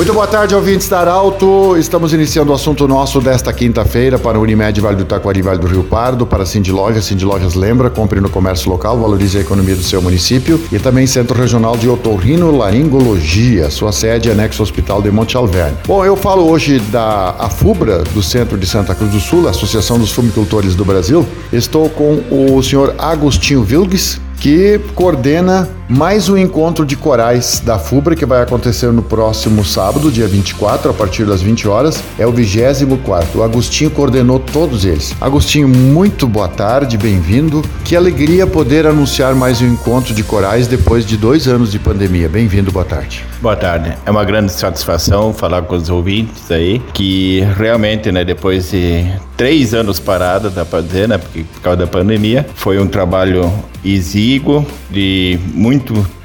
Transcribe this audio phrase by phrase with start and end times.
[0.00, 1.76] Muito boa tarde, ouvintes da Arauto.
[1.76, 5.84] Estamos iniciando o assunto nosso desta quinta-feira para Unimed Vale do Taquari, Vale do Rio
[5.84, 7.04] Pardo, para Cindy Lojas.
[7.04, 10.58] Cindy Lojas lembra, compre no comércio local, valorize a economia do seu município.
[10.72, 15.76] E também Centro Regional de Otorrino Laringologia, sua sede é anexo Hospital de Monte Alverne.
[15.86, 20.12] Bom, eu falo hoje da AFUBRA, do Centro de Santa Cruz do Sul, Associação dos
[20.12, 21.26] Fumicultores do Brasil.
[21.52, 28.14] Estou com o senhor Agostinho Vilgues, que coordena mais um encontro de corais da FUBRA
[28.14, 32.02] que vai acontecer no próximo sábado, dia 24, a partir das 20 horas.
[32.16, 33.40] É o 24.
[33.40, 35.12] O Agostinho coordenou todos eles.
[35.20, 37.62] Agostinho, muito boa tarde, bem-vindo.
[37.84, 42.28] Que alegria poder anunciar mais um encontro de corais depois de dois anos de pandemia.
[42.28, 43.24] Bem-vindo, boa tarde.
[43.42, 43.96] Boa tarde.
[44.06, 49.74] É uma grande satisfação falar com os ouvintes aí, que realmente, né, depois de três
[49.74, 53.50] anos parada, dá para dizer, né, porque, por causa da pandemia, foi um trabalho
[53.84, 56.19] exíguo, de muito muito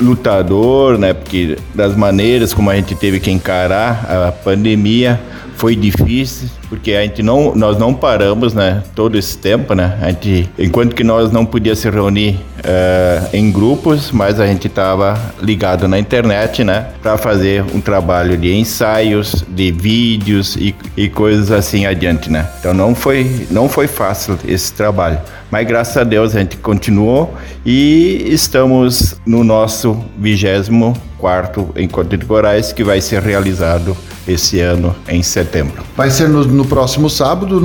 [0.00, 1.12] lutador, né?
[1.12, 5.20] Porque das maneiras como a gente teve que encarar a pandemia
[5.58, 10.06] foi difícil, porque a gente não, nós não paramos, né, todo esse tempo, né, a
[10.10, 15.20] gente, enquanto que nós não podíamos se reunir uh, em grupos, mas a gente estava
[15.42, 21.50] ligado na internet, né, para fazer um trabalho de ensaios, de vídeos e, e coisas
[21.50, 22.48] assim adiante, né.
[22.60, 25.18] Então não foi, não foi fácil esse trabalho,
[25.50, 27.34] mas graças a Deus a gente continuou
[27.66, 33.96] e estamos no nosso vigésimo quarto encontro de corais que vai ser realizado
[34.26, 35.82] esse ano em setembro.
[35.96, 37.60] Vai ser no, no próximo sábado,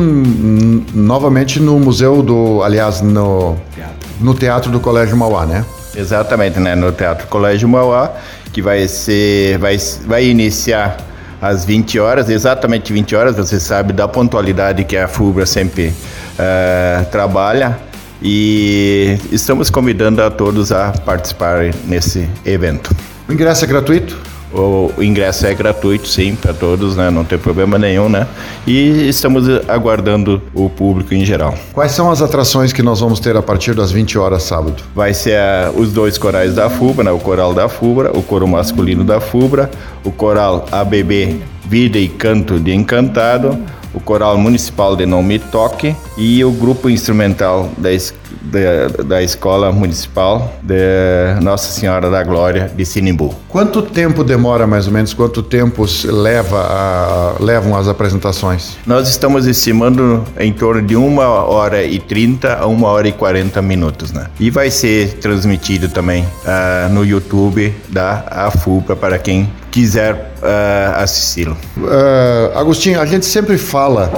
[0.94, 4.10] novamente no museu do, aliás, no teatro.
[4.20, 5.66] no teatro do Colégio Mauá, né?
[5.96, 6.76] Exatamente, né?
[6.76, 8.12] No Teatro Colégio Mauá,
[8.52, 10.98] que vai ser, vai, vai iniciar
[11.42, 13.36] às 20 horas, exatamente 20 horas.
[13.36, 17.78] Você sabe da pontualidade que a FUBRA sempre uh, trabalha.
[18.24, 22.96] E estamos convidando a todos a participar nesse evento.
[23.28, 24.18] O ingresso é gratuito?
[24.54, 27.10] O ingresso é gratuito, sim, para todos, né?
[27.10, 28.28] Não tem problema nenhum, né?
[28.66, 31.56] E estamos aguardando o público em geral.
[31.74, 34.84] Quais são as atrações que nós vamos ter a partir das 20 horas sábado?
[34.94, 37.12] Vai ser uh, os dois corais da FUBRA, né?
[37.12, 39.72] O coral da FUBRA, o coro masculino da FUBRA,
[40.04, 43.58] o coral ABB Vida e Canto de Encantado,
[43.94, 47.90] o Coral Municipal de Nome Toque e o grupo instrumental da,
[48.44, 53.34] da, da Escola Municipal de Nossa Senhora da Glória de Sinimbu.
[53.48, 55.14] Quanto tempo demora mais ou menos?
[55.14, 58.78] Quanto tempo leva a, levam as apresentações?
[58.86, 63.62] Nós estamos estimando em torno de uma hora e trinta a uma hora e quarenta
[63.62, 64.28] minutos, né?
[64.40, 71.58] E vai ser transmitido também uh, no YouTube da AFUPA para quem quiser uh, assisti-lo.
[71.78, 74.12] Uh, Agostinho, a gente sempre fala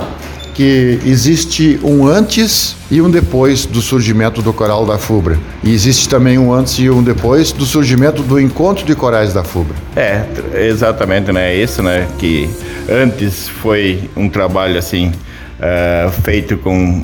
[0.56, 5.38] que existe um antes e um depois do surgimento do coral da FUBRA.
[5.62, 9.44] E existe também um antes e um depois do surgimento do encontro de corais da
[9.44, 9.76] FUBRA.
[9.98, 10.24] É,
[10.68, 11.54] exatamente, né?
[11.54, 12.08] Isso, né?
[12.18, 12.50] Que
[12.90, 17.04] antes foi um trabalho assim uh, feito com,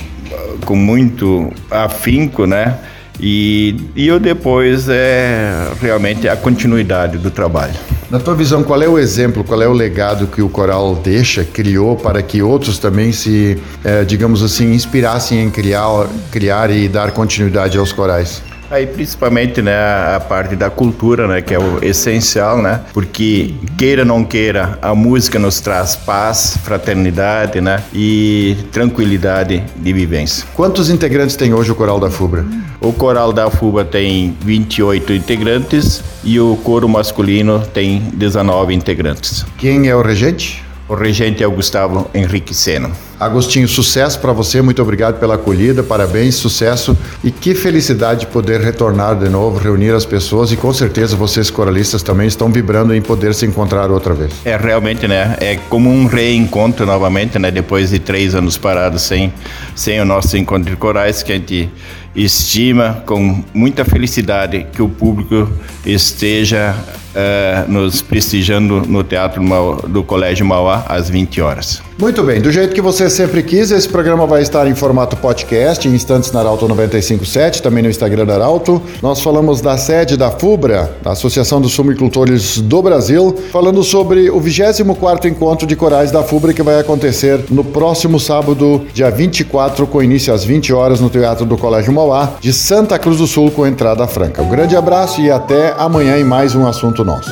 [0.66, 2.78] com muito afinco, né?
[3.22, 7.76] E, e o depois é realmente a continuidade do trabalho.
[8.10, 11.46] Na tua visão, qual é o exemplo, qual é o legado que o coral deixa,
[11.46, 17.12] criou para que outros também se, é, digamos assim, inspirassem em criar, criar e dar
[17.12, 18.42] continuidade aos corais?
[18.72, 22.80] Aí principalmente, né, a parte da cultura, né, que é o essencial, né?
[22.94, 29.92] Porque queira ou não queira, a música nos traz paz, fraternidade, né, e tranquilidade de
[29.92, 30.48] vivência.
[30.56, 32.46] Quantos integrantes tem hoje o coral da FUBRA?
[32.80, 39.46] O coral da FUBRA tem 28 integrantes e o coro masculino tem 19 integrantes.
[39.58, 40.64] Quem é o regente?
[40.88, 42.90] O regente é o Gustavo Henrique Sena.
[43.22, 49.16] Agostinho, sucesso para você, muito obrigado pela acolhida, parabéns, sucesso e que felicidade poder retornar
[49.16, 53.36] de novo, reunir as pessoas e com certeza vocês coralistas também estão vibrando em poder
[53.36, 54.32] se encontrar outra vez.
[54.44, 55.38] É realmente, né?
[55.40, 57.52] É como um reencontro novamente, né?
[57.52, 59.32] Depois de três anos parados sem,
[59.76, 61.70] sem o nosso encontro de corais, que a gente
[62.16, 65.48] estima com muita felicidade que o público
[65.86, 69.44] esteja uh, nos prestigiando no Teatro
[69.88, 71.82] do Colégio Mauá às 20 horas.
[71.98, 75.88] Muito bem, do jeito que você sempre quis, esse programa vai estar em formato podcast,
[75.88, 78.82] em instantes na Arauto 957, também no Instagram da Arauto.
[79.02, 84.42] Nós falamos da sede da FUBRA, da Associação dos Sumicultores do Brasil, falando sobre o
[84.42, 90.02] 24º Encontro de Corais da FUBRA, que vai acontecer no próximo sábado, dia 24, com
[90.02, 93.68] início às 20 horas no Teatro do Colégio Mauá, de Santa Cruz do Sul, com
[93.68, 94.42] entrada franca.
[94.42, 97.30] Um grande abraço e até amanhã em mais um assunto nosso.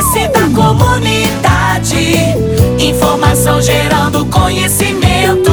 [0.00, 2.16] Interesse da comunidade.
[2.78, 5.50] Informação gerando conhecimento.